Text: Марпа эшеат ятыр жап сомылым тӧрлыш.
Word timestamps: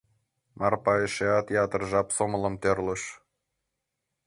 Марпа 0.59 0.93
эшеат 1.05 1.47
ятыр 1.63 1.81
жап 1.91 2.07
сомылым 2.15 2.55
тӧрлыш. 2.61 3.03